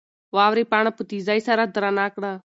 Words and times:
واورې 0.35 0.63
پاڼه 0.71 0.91
په 0.97 1.03
تېزۍ 1.09 1.39
سره 1.47 1.63
درنه 1.75 2.05
کړه. 2.15 2.31